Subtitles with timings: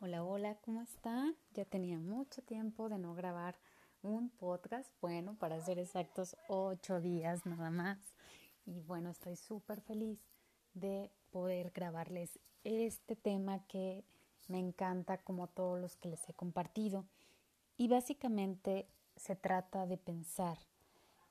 [0.00, 1.34] Hola, hola, ¿cómo están?
[1.54, 3.56] Ya tenía mucho tiempo de no grabar
[4.00, 7.98] un podcast, bueno, para ser exactos, ocho días nada más.
[8.64, 10.20] Y bueno, estoy súper feliz
[10.72, 14.04] de poder grabarles este tema que
[14.46, 17.04] me encanta como todos los que les he compartido.
[17.76, 18.86] Y básicamente
[19.16, 20.58] se trata de pensar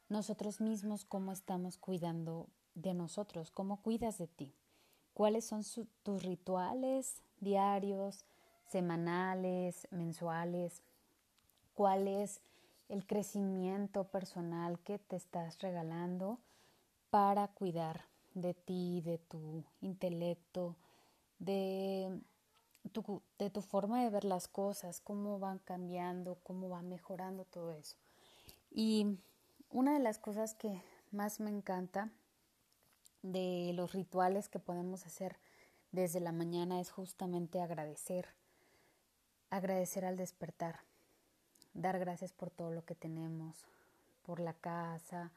[0.09, 4.53] nosotros mismos cómo estamos cuidando de nosotros, cómo cuidas de ti,
[5.13, 5.61] cuáles son
[6.03, 8.25] tus rituales diarios,
[8.69, 10.81] semanales, mensuales,
[11.73, 12.41] cuál es
[12.89, 16.39] el crecimiento personal que te estás regalando
[17.09, 20.75] para cuidar de ti, de tu intelecto,
[21.39, 22.21] de
[22.91, 27.95] tu, forma de ver las cosas, cómo van cambiando, cómo va mejorando todo eso.
[28.71, 29.17] Y
[29.69, 30.81] una de las cosas que
[31.11, 32.09] más me encanta
[33.23, 35.37] de los rituales que podemos hacer
[35.91, 38.36] desde la mañana es justamente agradecer
[39.49, 40.79] agradecer al despertar,
[41.73, 43.65] dar gracias por todo lo que tenemos,
[44.23, 45.31] por la casa,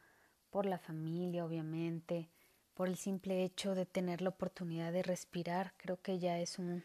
[0.50, 2.28] por la familia, obviamente,
[2.75, 6.84] por el simple hecho de tener la oportunidad de respirar, creo que ya es un,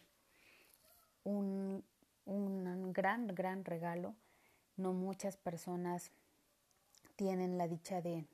[1.23, 1.83] un,
[2.25, 4.15] un gran, gran regalo.
[4.77, 6.11] No muchas personas
[7.15, 8.25] tienen la dicha de,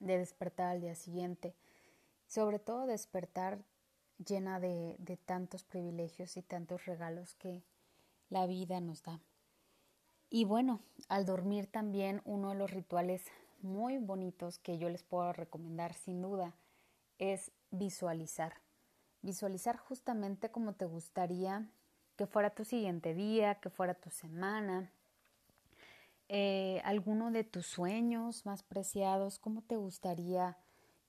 [0.00, 1.54] de despertar al día siguiente,
[2.26, 3.58] sobre todo despertar
[4.24, 7.62] llena de, de tantos privilegios y tantos regalos que,
[8.32, 9.20] la vida nos da.
[10.30, 13.26] Y bueno, al dormir también uno de los rituales
[13.60, 16.54] muy bonitos que yo les puedo recomendar sin duda
[17.18, 18.54] es visualizar.
[19.20, 21.68] Visualizar justamente como te gustaría
[22.16, 24.90] que fuera tu siguiente día, que fuera tu semana,
[26.28, 30.56] eh, alguno de tus sueños más preciados, cómo te gustaría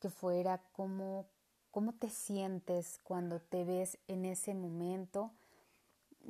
[0.02, 1.26] que fuera, cómo,
[1.72, 5.32] cómo te sientes cuando te ves en ese momento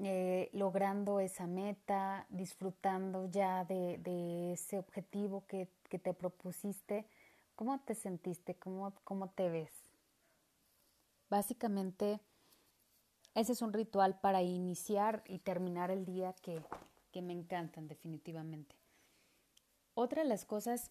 [0.02, 7.06] eh, logrando esa meta, disfrutando ya de, ese objetivo que, te propusiste,
[7.56, 8.56] ¿cómo te sentiste?
[8.56, 9.72] ¿Cómo, ¿Cómo te ves?
[11.30, 12.20] Básicamente,
[13.36, 16.62] ese es un ritual para iniciar y terminar el día que,
[17.12, 18.76] que me encantan definitivamente.
[19.94, 20.90] Otra de las cosas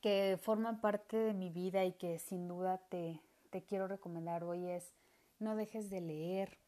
[0.00, 3.20] que forman parte de mi vida y que sin duda te,
[3.50, 4.92] te quiero recomendar hoy es
[5.40, 6.59] no dejes de leer,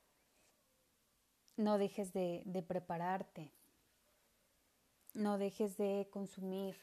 [1.57, 3.51] no dejes de, prepararte.
[5.15, 6.77] No dejes de consumir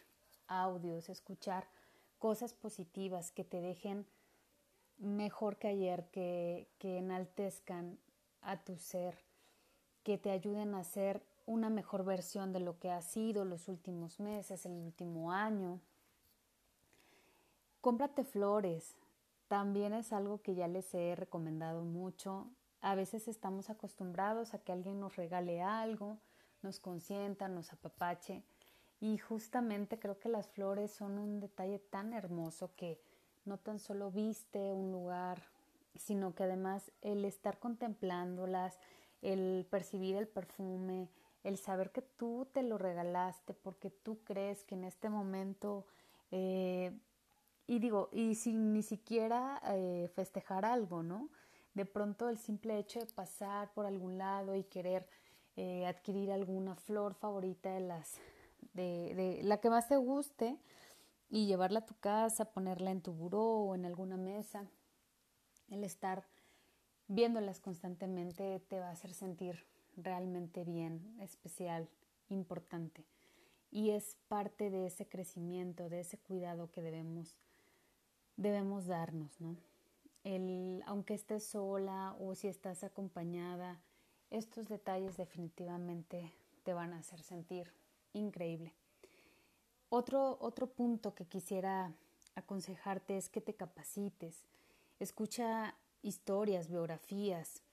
[0.48, 1.68] audios, escuchar
[2.20, 4.06] cosas positivas que te dejen
[4.98, 7.98] mejor que ayer, que, que enaltezcan
[8.42, 9.18] a tu ser,
[10.04, 14.20] que te ayuden a ser una mejor versión de lo que ha sido los últimos
[14.20, 15.80] meses, el último año.
[17.82, 18.96] Cómprate flores.
[19.48, 22.48] También es algo que ya les he recomendado mucho.
[22.82, 26.18] A veces estamos acostumbrados a que alguien nos regale algo,
[26.62, 28.44] nos consienta, nos apapache.
[29.02, 33.02] Y justamente creo que las flores son un detalle tan hermoso que
[33.46, 35.42] no tan solo viste un lugar,
[35.96, 38.80] sino que además el estar contemplándolas,
[39.22, 41.10] el percibir el perfume,
[41.44, 45.86] el saber que tú te lo regalaste porque tú crees que en este momento,
[46.32, 46.98] eh,
[47.68, 51.30] y digo, y sin ni siquiera eh, festejar algo, ¿no?
[51.80, 55.08] De pronto el simple hecho de pasar por algún lado y querer
[55.56, 58.18] eh, adquirir alguna flor favorita de las
[58.74, 60.58] de, de, la que más te guste
[61.30, 64.70] y llevarla a tu casa, ponerla en tu buró o en alguna mesa,
[65.70, 66.28] el estar
[67.08, 71.88] viéndolas constantemente te va a hacer sentir realmente bien, especial,
[72.28, 73.06] importante.
[73.72, 77.38] Y es parte de ese crecimiento, de ese cuidado que debemos,
[78.36, 79.56] debemos darnos, ¿no?
[80.24, 83.82] Aunque estés sola o si estás acompañada,
[84.30, 87.74] estos detalles definitivamente te van a hacer sentir
[88.14, 88.74] increíble.
[89.90, 91.94] Otro, otro punto que quisiera
[92.36, 94.46] aconsejarte es que te capacites,
[95.00, 97.64] escucha historias, biografías,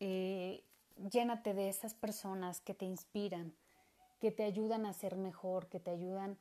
[0.00, 0.64] eh,
[1.10, 3.54] llénate de esas personas que te inspiran,
[4.18, 6.38] que te ayudan a ser mejor, que te ayudan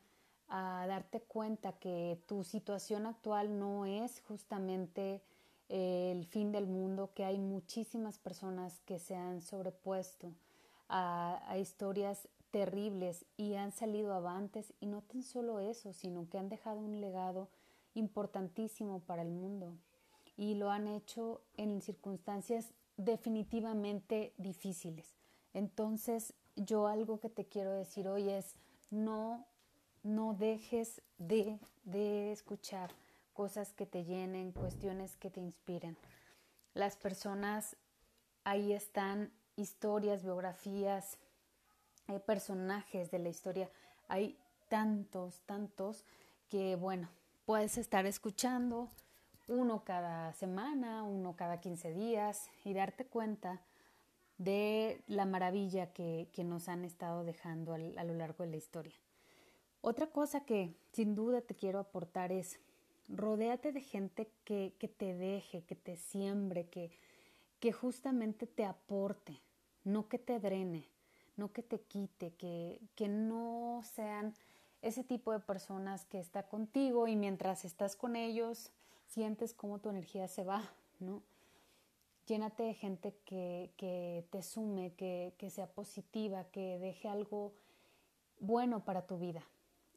[0.48, 5.22] a darte cuenta que tu situación actual no es justamente
[5.70, 10.34] el fin del mundo, que hay muchísimas personas que se han sobrepuesto
[10.90, 16.50] a, historias terribles y han salido avantes y no tan solo eso, sino que han
[16.50, 17.48] dejado un legado
[17.94, 19.76] importantísimo para el mundo
[20.36, 25.14] y lo han hecho en circunstancias definitivamente difíciles.
[25.54, 28.56] Entonces, yo algo que te quiero decir hoy es
[28.90, 29.46] no
[30.04, 32.92] no dejes de, de escuchar
[33.40, 35.96] cosas que te llenen, cuestiones que te inspiren.
[36.74, 37.78] Las personas
[38.44, 41.18] ahí están historias, biografías,
[42.08, 43.72] hay personajes de la historia,
[44.10, 44.38] hay
[44.68, 46.04] tantos, tantos
[46.50, 47.08] que bueno,
[47.46, 48.90] puedes estar escuchando
[49.48, 53.62] uno cada semana, uno cada 15 días y darte cuenta
[54.38, 58.96] de la maravilla que, nos han estado dejando a lo largo de la historia.
[59.80, 62.60] Otra cosa que sin duda te quiero aportar es
[63.10, 66.92] rodéate de gente que, que te deje, que te siembre, que,
[67.60, 69.42] que justamente te aporte,
[69.84, 70.88] no que te drene,
[71.36, 74.34] no que te quite, que, que no sean
[74.82, 78.72] ese tipo de personas que está contigo y mientras estás con ellos
[79.08, 80.64] sientes cómo tu energía se va,
[81.00, 81.24] ¿no?
[82.28, 87.54] Llénate de gente que, que te sume, que, que sea positiva, que deje algo
[88.40, 89.42] bueno para tu vida.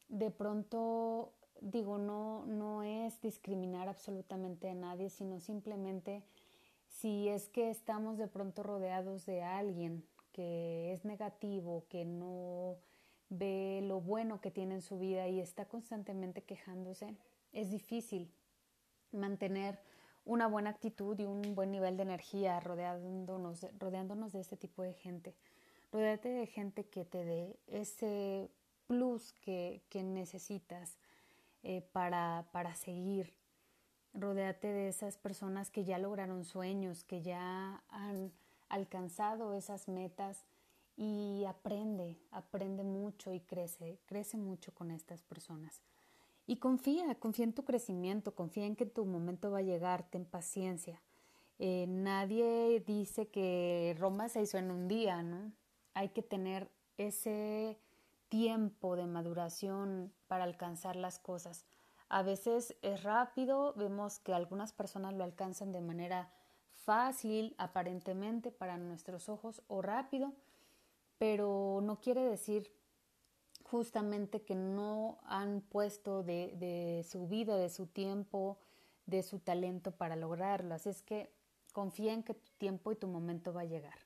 [0.08, 6.22] De pronto, digo, no, no es discriminar absolutamente a nadie, sino simplemente
[6.88, 12.76] si es que estamos de pronto rodeados de alguien que es negativo, que no
[13.28, 17.14] ve lo bueno que tiene en su vida y está constantemente quejándose,
[17.52, 18.30] es difícil
[19.10, 19.78] mantener
[20.24, 24.94] una buena actitud y un buen nivel de energía rodeándonos, rodeándonos de este tipo de
[24.94, 25.34] gente.
[25.92, 28.50] Rodeate de gente que te dé ese
[28.86, 30.98] plus que, que necesitas
[31.62, 33.34] eh, para, para seguir.
[34.14, 38.32] Rodéate de esas personas que ya lograron sueños, que ya han
[38.68, 40.44] alcanzado esas metas
[40.96, 45.82] y aprende, aprende mucho y crece, crece mucho con estas personas.
[46.46, 50.24] Y confía, confía en tu crecimiento, confía en que tu momento va a llegar, ten
[50.24, 51.00] paciencia.
[51.58, 55.52] Eh, nadie dice que Roma se hizo en un día, ¿no?
[55.94, 56.68] Hay que tener
[56.98, 57.78] ese
[58.32, 61.66] tiempo de maduración para alcanzar las cosas.
[62.08, 66.32] A veces es rápido, vemos que algunas personas lo alcanzan de manera
[66.72, 70.32] fácil, aparentemente para nuestros ojos, o rápido,
[71.18, 72.72] pero no quiere decir
[73.64, 78.56] justamente que no han puesto de, de, su vida, de su tiempo,
[79.04, 80.74] de su talento para lograrlo.
[80.74, 81.30] Así es que
[81.74, 84.01] confía en que tu tiempo y tu momento va a llegar.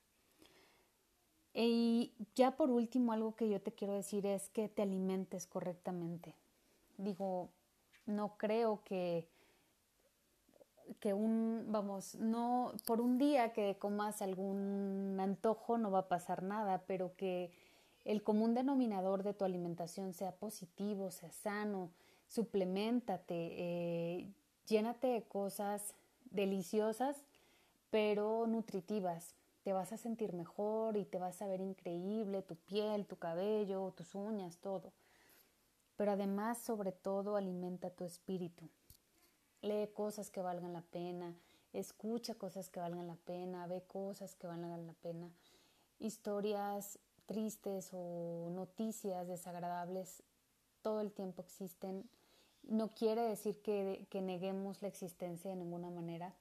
[1.53, 6.35] Y ya por último, algo que yo te quiero decir es que te alimentes correctamente.
[6.97, 7.49] Digo,
[8.05, 9.27] no creo que
[10.99, 16.43] que un, vamos, no, por un día que comas algún antojo no va a pasar
[16.43, 17.51] nada, pero que
[18.05, 21.91] el común denominador de tu alimentación sea positivo, sea sano,
[22.27, 24.33] suplementate, eh,
[24.65, 25.93] llénate de cosas
[26.31, 27.17] deliciosas,
[27.89, 29.35] pero nutritivas.
[29.67, 33.91] Te vas a sentir mejor y te vas a ver increíble, tu piel, tu cabello,
[33.91, 34.93] tus uñas, todo.
[35.97, 38.69] Pero además, sobre todo, alimenta tu espíritu
[39.61, 41.35] lee cosas que valgan la pena,
[41.73, 45.29] escucha cosas que valgan la pena, ve cosas que valgan la pena.
[45.99, 50.23] Historias tristes o noticias desagradables
[50.81, 52.09] todo el tiempo existen.
[52.63, 56.33] No quiere decir que, que neguemos la existencia de ninguna manera,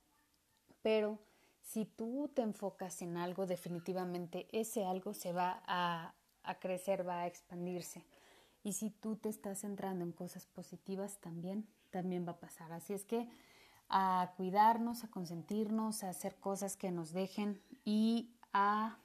[0.83, 1.19] pero
[1.67, 6.15] si tú te enfocas en algo, definitivamente ese algo se va a,
[6.45, 8.05] a crecer, va a expandirse.
[8.63, 12.73] Y si tú te estás centrando en cosas positivas también, también va a pasar.
[12.73, 13.29] Así es que
[13.89, 18.99] a cuidarnos, a consentirnos, a hacer cosas que nos dejen y a,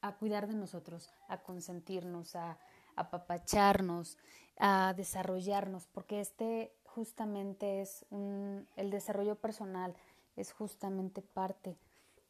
[0.00, 2.58] a cuidar de nosotros, a consentirnos, a
[2.96, 4.18] apapacharnos,
[4.58, 9.94] a desarrollarnos, porque este justamente es un, el desarrollo personal,
[10.36, 11.78] es justamente parte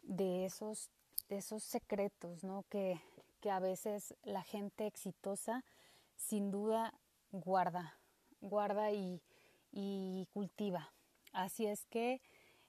[0.02, 0.90] de esos,
[1.28, 2.64] esos secretos, ¿no?
[2.68, 3.00] Que,
[3.40, 5.64] que a veces la gente exitosa
[6.16, 6.94] sin duda
[7.30, 7.98] guarda,
[8.40, 9.22] guarda y,
[9.70, 10.92] y cultiva.
[11.32, 12.20] Así es que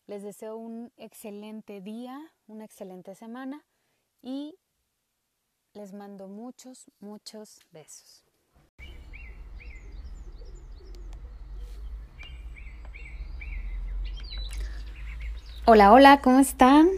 [0.07, 3.65] les deseo un excelente día, una excelente semana
[4.21, 4.57] y
[5.73, 8.23] les mando muchos, muchos besos.
[15.65, 16.89] Hola, hola, ¿cómo están?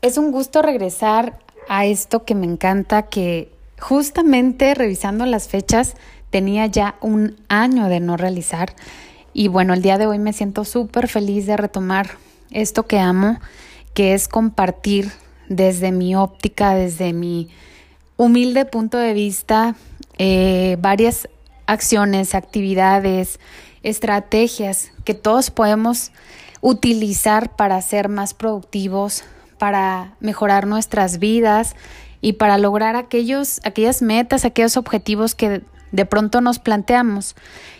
[0.00, 5.94] Es un gusto regresar a esto que me encanta, que justamente revisando las fechas
[6.30, 8.74] tenía ya un año de no realizar.
[9.32, 12.10] Y bueno, el día de hoy me siento súper feliz de retomar
[12.52, 13.40] esto que amo,
[13.92, 15.10] que es compartir
[15.48, 17.48] desde mi óptica, desde mi
[18.16, 19.74] humilde punto de vista,
[20.16, 21.28] eh, varias
[21.66, 23.40] acciones, actividades,
[23.82, 26.12] estrategias que todos podemos
[26.60, 29.24] utilizar para ser más productivos,
[29.58, 31.76] para mejorar nuestras vidas
[32.20, 35.62] y para lograr aquellos, aquellas metas, aquellos objetivos que
[35.92, 37.36] de pronto nos planteamos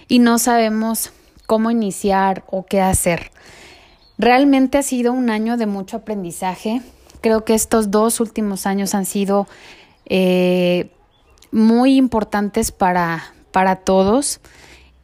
[0.08, 1.12] y no sabemos
[1.46, 3.30] cómo iniciar o qué hacer.
[4.18, 6.82] Realmente ha sido un año de mucho aprendizaje.
[7.20, 9.46] Creo que estos dos últimos años han sido
[10.06, 10.90] eh,
[11.50, 14.40] muy importantes para, para todos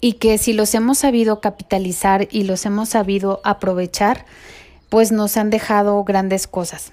[0.00, 4.26] y que si los hemos sabido capitalizar y los hemos sabido aprovechar,
[4.94, 6.92] pues nos han dejado grandes cosas.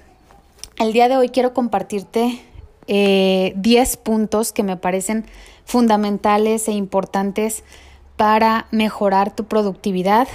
[0.79, 2.41] El día de hoy quiero compartirte
[2.87, 5.23] 10 eh, puntos que me parecen
[5.65, 7.63] fundamentales e importantes
[8.17, 10.27] para mejorar tu productividad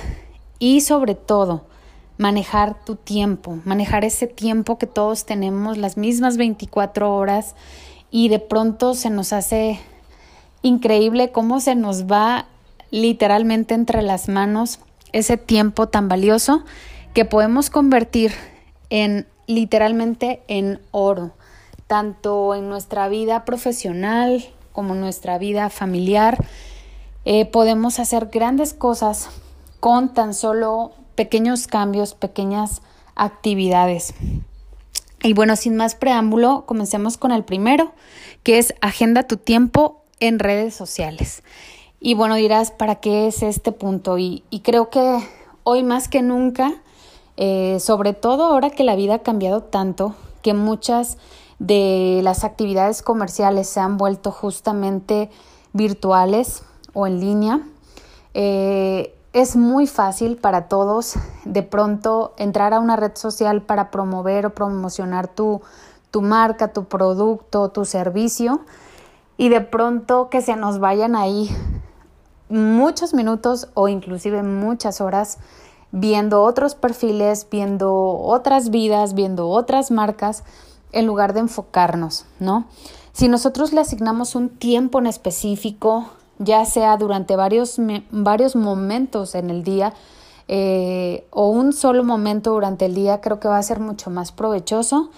[0.60, 1.64] y sobre todo
[2.18, 7.56] manejar tu tiempo, manejar ese tiempo que todos tenemos, las mismas 24 horas
[8.12, 9.80] y de pronto se nos hace
[10.62, 12.46] increíble cómo se nos va
[12.92, 14.78] literalmente entre las manos
[15.12, 16.62] ese tiempo tan valioso
[17.16, 18.34] que podemos convertir
[18.90, 21.32] en literalmente en oro,
[21.86, 26.44] tanto en nuestra vida profesional como en nuestra vida familiar.
[27.24, 29.30] Eh, podemos hacer grandes cosas
[29.80, 32.82] con tan solo pequeños cambios, pequeñas
[33.14, 34.12] actividades.
[35.22, 37.92] Y bueno, sin más preámbulo, comencemos con el primero,
[38.42, 41.42] que es agenda tu tiempo en redes sociales.
[41.98, 44.18] Y bueno, dirás, ¿para qué es este punto?
[44.18, 45.18] Y, creo que
[45.62, 46.74] hoy más que nunca,
[47.36, 51.18] eh, sobre todo ahora que la vida ha cambiado tanto, que muchas
[51.58, 55.30] de las actividades comerciales se han vuelto justamente
[55.72, 56.62] virtuales
[56.92, 57.60] o en línea,
[58.34, 61.14] eh, es muy fácil para todos
[61.44, 65.60] de pronto entrar a una red social para promover o promocionar tu,
[66.10, 68.60] tu marca, tu producto, tu servicio
[69.36, 71.50] y de pronto que se nos vayan ahí
[72.48, 75.38] muchos minutos o inclusive muchas horas
[75.98, 80.44] viendo otros perfiles, viendo otras vidas, viendo otras marcas,
[80.92, 82.66] en lugar de enfocarnos, ¿no?
[83.12, 89.48] Si nosotros le asignamos un tiempo en específico, ya sea durante varios, varios momentos en
[89.48, 89.94] el día
[90.48, 94.32] eh, o un solo momento durante el día, creo que va a ser mucho más
[94.32, 95.10] provechoso.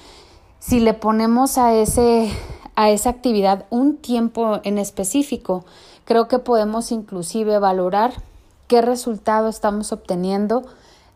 [0.60, 2.30] Si le ponemos a, ese,
[2.76, 5.64] a esa actividad un tiempo en específico,
[6.04, 8.12] creo que podemos inclusive valorar
[8.68, 10.64] qué resultado estamos obteniendo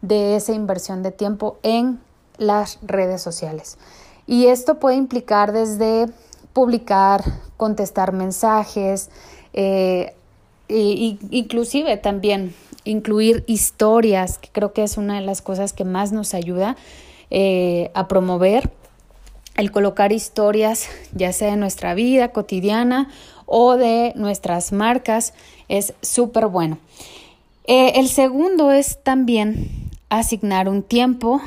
[0.01, 2.01] de esa inversión de tiempo en
[2.39, 3.79] las redes sociales.
[4.27, 6.07] Y esto puede implicar desde
[6.53, 7.23] publicar,
[7.57, 9.11] contestar mensajes,
[9.53, 10.15] eh,
[10.69, 12.55] inclusive también
[12.85, 16.77] incluir historias, que creo que es una de las cosas que más nos ayuda
[17.31, 18.71] eh, a promover
[19.57, 23.11] el colocar historias, ya sea de nuestra vida cotidiana
[23.45, 25.35] o de nuestras marcas,
[25.69, 26.79] es súper bueno.
[27.64, 31.40] Eh, el segundo es también asignar un tiempo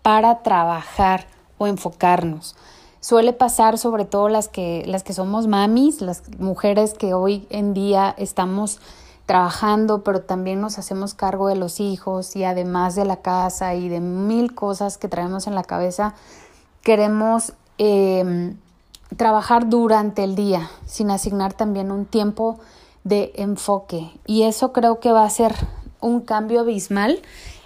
[0.00, 1.26] para trabajar
[1.58, 2.56] o enfocarnos.
[3.00, 7.74] Suele pasar sobre todo las que, las que somos mamis, las mujeres que hoy en
[7.74, 8.80] día estamos
[9.26, 13.88] trabajando, pero también nos hacemos cargo de los hijos y además de la casa y
[13.88, 16.14] de mil cosas que traemos en la cabeza,
[16.82, 18.56] queremos em,
[19.16, 22.58] trabajar durante el día sin asignar también un tiempo
[23.04, 24.10] de enfoque.
[24.26, 25.54] Y eso creo que va a ser
[26.00, 27.20] un cambio abismal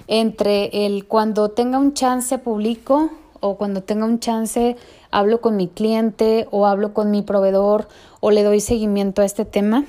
[0.08, 4.76] entre el cuando tenga un chance publico o cuando tenga un chance
[5.10, 7.88] hablo con mi cliente o hablo con mi proveedor
[8.20, 9.84] o le doy seguimiento a este tema,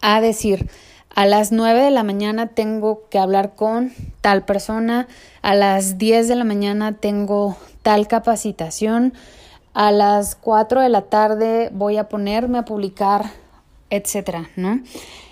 [0.00, 0.68] a decir,
[1.14, 5.08] a las 9 de la mañana tengo que hablar con tal persona,
[5.42, 9.12] a las 10 de la mañana tengo tal capacitación,
[9.74, 13.30] a las 4 de la tarde voy a ponerme a publicar,
[13.90, 14.80] etcétera, ¿no?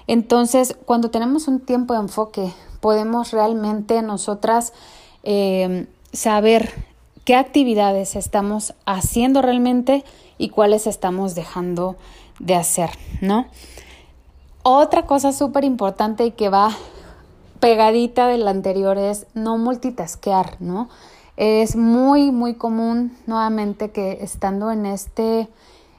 [0.07, 4.73] Entonces, cuando tenemos un tiempo de enfoque, podemos realmente nosotras
[5.23, 6.73] eh, saber
[7.25, 10.05] qué actividades estamos haciendo realmente
[10.39, 11.97] y cuáles estamos dejando
[12.39, 13.47] de hacer, ¿no?
[14.63, 16.71] Otra cosa súper importante y que va
[17.61, 20.89] pegadita de la anterior es no multitasquear, ¿no?
[21.37, 25.49] Es muy, muy común nuevamente que estando en este,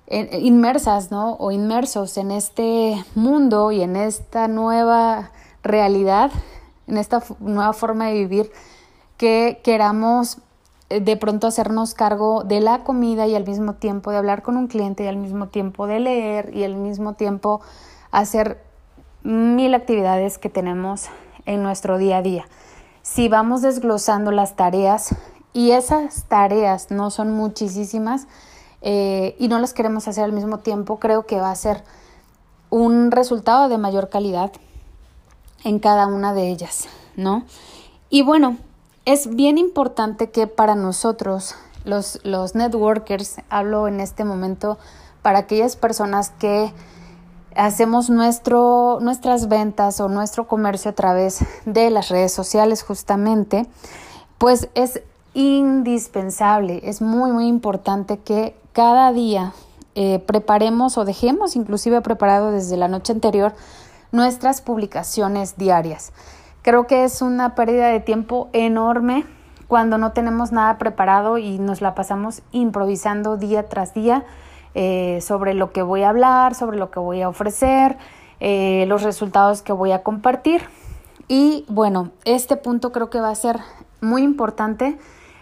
[0.09, 1.33] inmersas, ¿no?
[1.35, 5.31] O inmersos en este mundo y en esta nueva
[5.63, 6.31] realidad,
[6.87, 8.51] en esta nueva forma de vivir,
[9.17, 10.39] que queramos
[10.89, 14.67] de pronto hacernos cargo de la comida y al mismo tiempo de hablar con un
[14.67, 17.61] cliente y al mismo tiempo de leer y al mismo tiempo
[18.09, 18.63] hacer
[19.21, 21.05] mil actividades que tenemos
[21.45, 22.47] en nuestro día a día.
[23.03, 25.15] Si vamos desglosando las tareas
[25.53, 28.27] y esas tareas no son muchísimas
[28.81, 31.83] eh, y no las queremos hacer al mismo tiempo, creo que va a ser
[32.69, 34.51] un resultado de mayor calidad
[35.63, 37.43] en cada una de ellas, ¿no?
[38.09, 38.57] Y bueno,
[39.05, 44.77] es bien importante que para nosotros, los, los networkers, hablo en este momento
[45.21, 46.71] para aquellas personas que
[47.55, 53.67] hacemos nuestro, nuestras ventas o nuestro comercio a través de las redes sociales justamente,
[54.37, 55.01] pues es
[55.33, 59.53] indispensable, es muy, muy importante que cada día
[59.95, 63.53] eh, preparemos o dejemos inclusive preparado desde la noche anterior
[64.11, 66.13] nuestras publicaciones diarias.
[66.61, 69.25] Creo que es una pérdida de tiempo enorme
[69.67, 74.25] cuando no tenemos nada preparado y nos la pasamos improvisando día tras día
[74.73, 77.97] eh, sobre lo que voy a hablar, sobre lo que voy a ofrecer,
[78.39, 80.61] eh, los resultados que voy a compartir.
[81.27, 83.59] Y bueno, este punto creo que va a ser
[84.01, 84.97] muy importante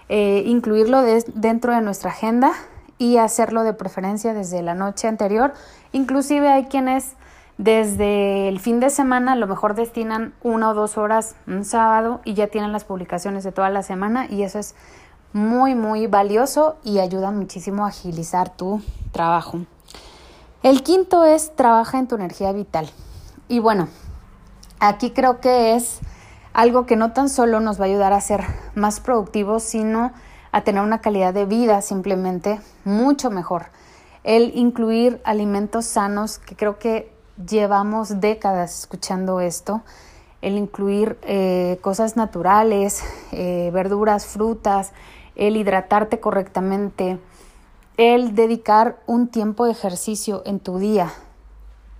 [0.09, 2.53] eh, incluirlo dentro de nuestra agenda
[2.97, 5.53] y hacerlo de preferencia desde la noche anterior.
[5.91, 7.13] Inclusive hay quienes
[7.57, 12.21] desde el fin de semana a lo mejor destinan una o dos horas un sábado
[12.23, 14.75] y ya tienen las publicaciones de toda la semana y eso es
[15.33, 19.59] muy muy valioso y ayuda muchísimo a agilizar tu trabajo.
[20.63, 22.89] El quinto es trabaja en tu energía vital.
[23.47, 23.87] Y bueno,
[24.79, 25.99] aquí creo que es
[26.57, 28.41] algo que no tan solo nos va a ayudar a ser
[28.73, 30.11] más productivos, sino
[30.51, 33.67] a tener una calidad de vida simplemente mucho mejor.
[34.23, 37.13] El incluir alimentos sanos, que creo que
[37.47, 39.83] llevamos décadas escuchando esto,
[40.41, 44.93] el incluir eh, cosas naturales, eh, verduras, frutas,
[45.35, 47.19] el hidratarte correctamente,
[47.97, 51.13] el dedicar un tiempo de ejercicio en tu día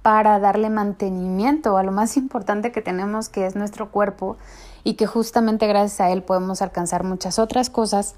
[0.08, 4.38] para darle mantenimiento a lo más importante que tenemos que es nuestro cuerpo
[4.86, 8.16] y que justamente gracias a él podemos alcanzar muchas otras cosas,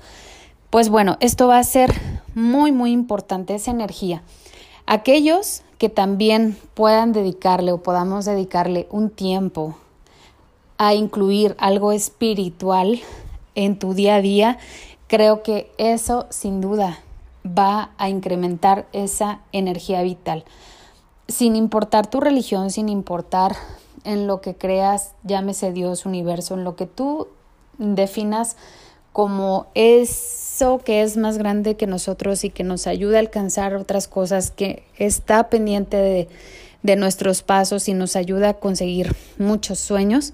[0.69, 1.91] pues bueno, esto va a ser
[2.35, 4.21] muy muy importante, esa energía.
[4.85, 9.75] Aquellos que también puedan dedicarle o podamos dedicarle un tiempo
[10.77, 12.99] a incluir algo espiritual
[13.55, 14.59] en tu día a día,
[15.07, 16.99] creo que eso sin duda
[17.43, 20.45] va a incrementar esa energía vital.
[21.29, 23.55] Sin importar tu religión, sin importar
[24.03, 27.29] en lo que creas, llámese Dios, universo, en lo que tú
[27.77, 28.57] definas
[29.13, 34.07] como eso que es más grande que nosotros y que nos ayuda a alcanzar otras
[34.07, 36.27] cosas, que está pendiente de,
[36.83, 40.33] de nuestros pasos y nos ayuda a conseguir muchos sueños,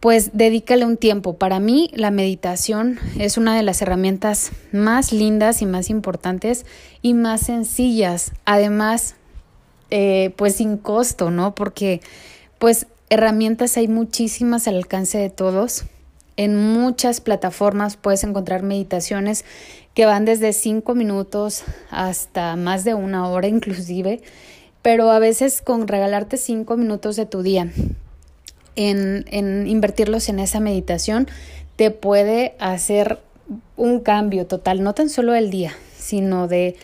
[0.00, 1.34] pues dedícale un tiempo.
[1.34, 6.66] Para mí la meditación es una de las herramientas más lindas y más importantes
[7.02, 8.32] y más sencillas.
[8.44, 9.14] Además,
[9.94, 11.54] eh, pues sin costo, ¿no?
[11.54, 12.00] Porque
[12.58, 15.84] pues herramientas hay muchísimas al alcance de todos.
[16.38, 19.44] En muchas plataformas puedes encontrar meditaciones
[19.92, 24.22] que van desde cinco minutos hasta más de una hora inclusive,
[24.80, 27.70] pero a veces con regalarte cinco minutos de tu día
[28.76, 31.28] en, en invertirlos en esa meditación
[31.76, 33.18] te puede hacer
[33.76, 36.76] un cambio total, no tan solo del día, sino de,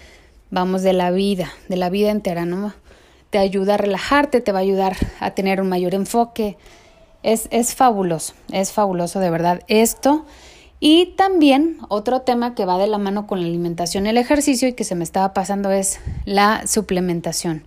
[0.51, 2.75] vamos, de la vida, de la vida entera, ¿no?
[3.31, 6.57] Te ayuda a relajarte, te va a ayudar a tener un mayor enfoque.
[7.23, 10.25] Es, es fabuloso, es fabuloso de verdad esto.
[10.81, 14.69] Y también otro tema que va de la mano con la alimentación y el ejercicio
[14.69, 17.65] y que se me estaba pasando es la suplementación.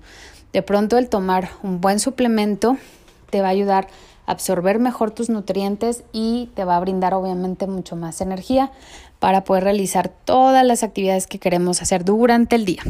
[0.53, 2.77] De pronto el tomar un buen suplemento
[3.29, 3.87] te va a ayudar
[4.25, 8.71] absorber mejor tus nutrientes y te va a brindar obviamente mucho más energía
[9.19, 12.81] para poder realizar todas las actividades que queremos hacer durante el día.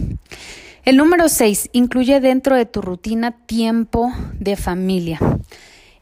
[0.84, 5.20] El número 6 incluye dentro de tu rutina tiempo de familia.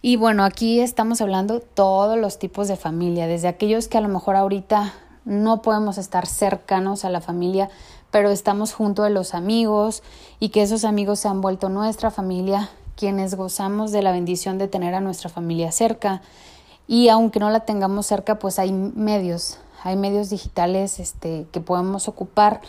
[0.02, 4.08] Y bueno, aquí estamos hablando todos los tipos de familia, desde aquellos que a lo
[4.08, 4.94] mejor ahorita
[5.26, 7.70] no podemos estar cercanos a la familia,
[8.10, 10.02] pero estamos junto de los amigos
[10.40, 14.70] y que esos amigos se han vuelto nuestra familia quienes gozamos de la bendición de
[14.70, 16.22] tener a nuestra familia cerca
[16.88, 22.08] y aunque no la tengamos cerca, pues hay medios, hay medios digitales este, que podemos
[22.08, 22.62] ocupar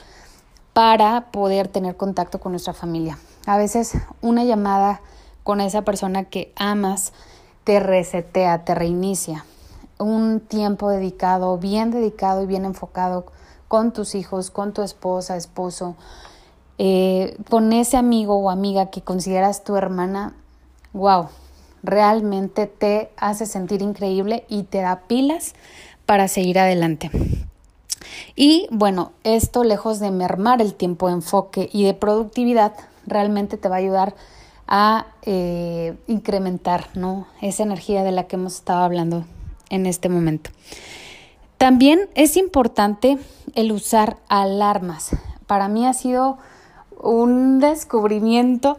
[0.80, 3.18] para poder tener contacto con nuestra familia.
[3.44, 5.02] A veces una llamada
[5.42, 7.12] con esa persona que amas
[7.64, 9.44] te resetea, te reinicia.
[9.98, 13.26] Un tiempo dedicado, bien dedicado y bien enfocado
[13.68, 15.96] con tus hijos, con tu esposa, esposo,
[16.78, 20.32] eh, con ese amigo o amiga que consideras tu hermana,
[20.94, 21.28] wow,
[21.82, 25.52] realmente te hace sentir increíble y te da pilas
[26.06, 27.10] para seguir adelante.
[28.36, 32.74] Y bueno, esto lejos de mermar el tiempo de enfoque y de productividad,
[33.06, 34.14] realmente te va a ayudar
[34.66, 37.26] a eh, incrementar ¿no?
[37.40, 39.24] esa energía de la que hemos estado hablando
[39.68, 40.50] en este momento.
[41.58, 43.18] También es importante
[43.54, 45.10] el usar alarmas.
[45.46, 46.38] Para mí ha sido
[47.02, 48.78] un descubrimiento,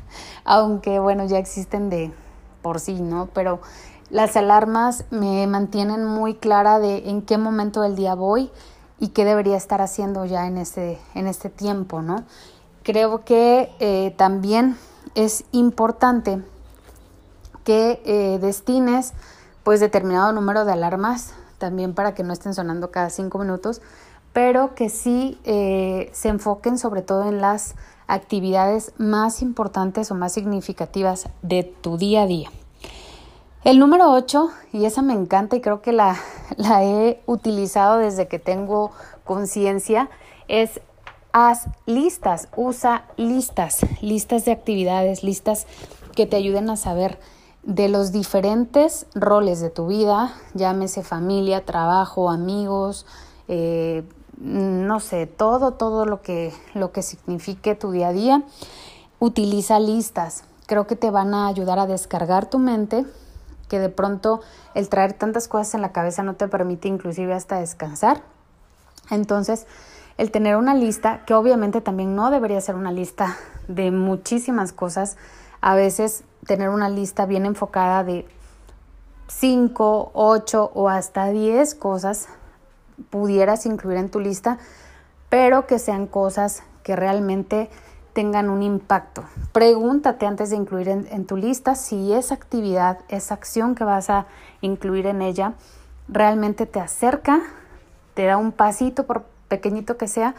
[0.44, 2.12] aunque bueno, ya existen de
[2.62, 3.28] por sí, ¿no?
[3.34, 3.60] Pero
[4.12, 8.50] las alarmas me mantienen muy clara de en qué momento del día voy
[9.00, 12.22] y qué debería estar haciendo ya en este, en este tiempo, ¿no?
[12.82, 14.76] Creo que eh, también
[15.14, 16.42] es importante
[17.64, 19.14] que eh, destines
[19.62, 23.80] pues determinado número de alarmas también para que no estén sonando cada cinco minutos,
[24.34, 27.76] pero que sí eh, se enfoquen sobre todo en las
[28.08, 32.50] actividades más importantes o más significativas de tu día a día.
[33.64, 36.16] El número 8, y esa me encanta y creo que la,
[36.82, 38.90] he utilizado desde que tengo
[39.24, 40.10] conciencia,
[40.48, 40.80] es
[41.32, 45.68] haz listas, usa listas, listas de actividades, listas
[46.16, 47.20] que te ayuden a saber
[47.62, 53.06] de los diferentes roles de tu vida, llámese familia, trabajo, amigos,
[53.46, 54.02] eh,
[54.38, 58.42] no sé, todo, todo lo que, lo que signifique tu día a día.
[59.20, 60.42] Utiliza listas.
[60.66, 63.06] Creo que te van a ayudar a descargar tu mente,
[63.72, 64.42] que de pronto
[64.74, 68.20] el traer tantas cosas en la cabeza no te permite inclusive hasta descansar.
[69.08, 69.66] Entonces,
[70.18, 73.34] el tener una lista, que obviamente también no debería ser una lista
[73.68, 75.16] de muchísimas cosas,
[75.62, 78.28] a veces tener una lista bien enfocada de
[79.28, 82.28] 5, 8 o hasta 10 cosas
[83.08, 84.58] pudieras incluir en tu lista,
[85.30, 87.70] pero que sean cosas que realmente
[88.12, 89.24] tengan un impacto.
[89.52, 94.26] Pregúntate antes de incluir en, tu lista si esa actividad, esa acción que vas a
[94.60, 95.54] incluir en ella,
[96.08, 97.42] realmente te acerca,
[98.14, 100.34] te da un pasito, por pequeñito que sea,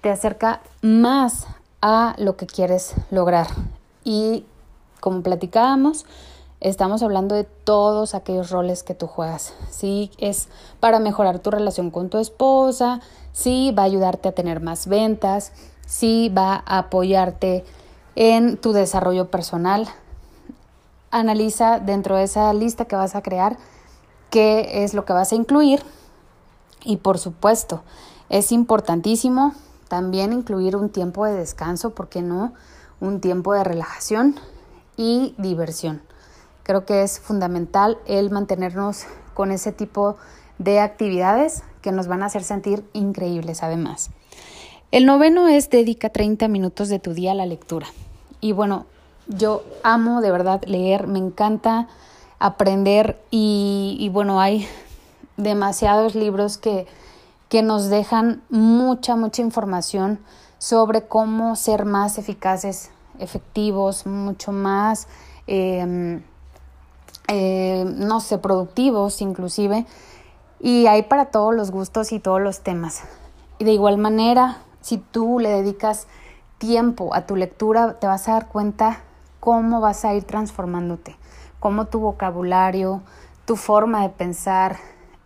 [0.00, 1.46] te acerca más
[1.82, 3.46] a lo que quieres lograr.
[4.04, 4.46] Y
[5.00, 6.06] como platicábamos,
[6.60, 9.54] estamos hablando de todos aquellos roles que tú juegas.
[9.70, 13.00] Si es para mejorar tu relación con tu esposa,
[13.32, 15.52] si va a ayudarte a tener más ventas,
[15.90, 17.64] si va a apoyarte
[18.14, 19.88] en tu desarrollo personal.
[21.10, 23.58] Analiza dentro de esa lista que vas a crear
[24.30, 25.82] qué es lo que vas a incluir
[26.84, 27.82] y por supuesto
[28.28, 29.52] es importantísimo
[29.88, 32.54] también incluir un tiempo de descanso, ¿por qué no?
[33.00, 34.36] Un tiempo de relajación
[34.96, 36.02] y diversión.
[36.62, 40.16] Creo que es fundamental el mantenernos con ese tipo
[40.58, 44.10] de actividades que nos van a hacer sentir increíbles además.
[44.92, 47.86] El noveno es dedica 30 minutos de tu día a la lectura.
[48.40, 48.86] Y bueno,
[49.28, 51.86] yo amo de verdad leer, me encanta
[52.40, 54.66] aprender y, bueno, hay
[55.36, 56.88] demasiados libros que,
[57.48, 60.18] que nos dejan mucha, mucha información
[60.58, 65.06] sobre cómo ser más eficaces efectivos, mucho más,
[65.46, 66.22] em,
[67.28, 69.86] eh, no sé, productivos inclusive.
[70.58, 73.02] Y hay para todos los gustos y todos los temas.
[73.60, 76.06] Y de igual manera, si tú le dedicas
[76.58, 79.00] tiempo a tu lectura, te vas a dar cuenta
[79.40, 81.16] cómo vas a ir transformándote,
[81.58, 83.02] cómo tu vocabulario,
[83.46, 84.76] tu forma de pensar,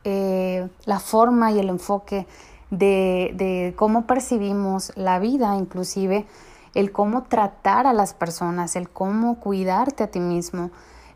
[0.05, 2.27] eh, la forma y el enfoque
[2.71, 6.27] de, cómo percibimos la vida inclusive
[6.75, 10.71] el cómo tratar a las personas, el cómo cuidarte a ti mismo,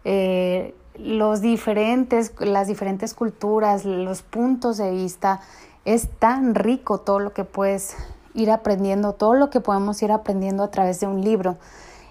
[0.05, 5.41] eh, los diferentes, las diferentes culturas, los puntos de vista.
[5.85, 7.97] Es tan rico todo lo que puedes
[8.39, 11.57] ir aprendiendo, todo lo que podemos ir aprendiendo a través de un libro.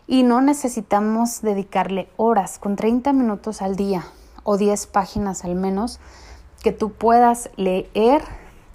[0.08, 4.06] Y no necesitamos dedicarle horas, con 30 minutos al día
[4.44, 6.00] o 10 páginas al menos,
[6.63, 8.24] que tú puedas leer,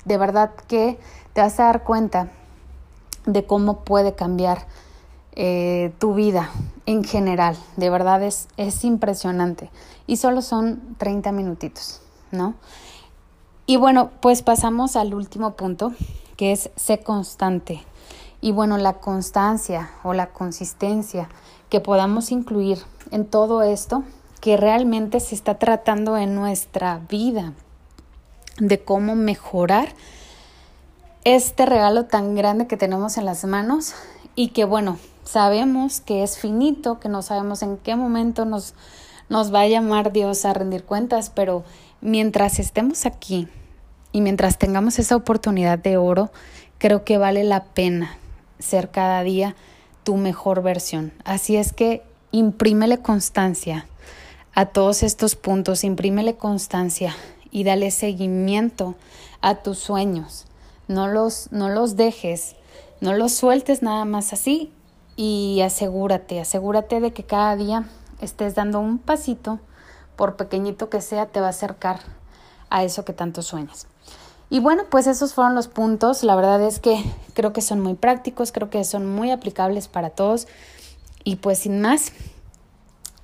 [0.04, 0.98] de verdad que
[1.32, 2.30] te vas a dar cuenta
[3.26, 4.66] de cómo puede cambiar
[5.34, 6.50] eh, tu vida
[6.86, 7.56] en general.
[7.76, 9.70] De verdad es, es impresionante.
[10.06, 12.54] Y solo son 30 minutitos, ¿no?
[13.64, 15.92] Y bueno, pues pasamos al último punto,
[16.42, 17.84] que es ser constante.
[18.40, 21.28] Y bueno, la constancia o la consistencia
[21.68, 22.78] que podamos incluir
[23.12, 24.02] en todo esto
[24.40, 27.52] que realmente se está tratando en nuestra vida,
[28.58, 29.94] de cómo mejorar
[31.22, 33.94] este regalo tan grande que tenemos en las manos
[34.34, 38.74] y que bueno, sabemos que es finito, que no sabemos en qué momento nos,
[39.28, 41.62] nos va a llamar Dios a rendir cuentas, pero
[42.00, 43.46] mientras estemos aquí
[44.12, 46.30] y mientras tengamos esa oportunidad de oro,
[46.78, 48.16] creo que vale la pena
[48.58, 49.56] ser cada día
[50.04, 51.12] tu mejor versión.
[51.24, 53.86] Así es que imprímele constancia
[54.54, 57.14] a todos estos puntos, imprímele constancia
[57.50, 58.94] y dale seguimiento
[59.40, 60.46] a tus sueños
[60.92, 62.54] no los, no los dejes,
[63.00, 64.72] no los sueltes nada más así
[65.16, 67.84] y asegúrate, asegúrate de que cada día
[68.20, 69.58] estés dando un pasito,
[70.16, 72.00] por pequeñito que sea, te va a acercar
[72.70, 73.86] a eso que tanto sueñas.
[74.52, 76.22] Y bueno, pues esos fueron los puntos.
[76.22, 80.10] La verdad es que creo que son muy prácticos, creo que son muy aplicables para
[80.10, 80.46] todos.
[81.24, 82.12] Y pues sin más,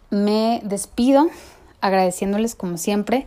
[0.09, 1.29] me despido
[1.83, 3.27] agradeciéndoles como siempre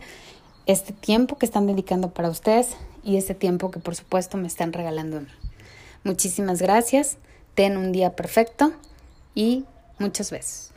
[0.66, 4.72] este tiempo que están dedicando para ustedes y ese tiempo que por supuesto me están
[4.72, 5.28] regalando a mí.
[6.02, 7.18] Muchísimas gracias,
[7.54, 8.72] ten un día perfecto
[9.36, 9.64] y
[10.00, 10.71] muchas besos.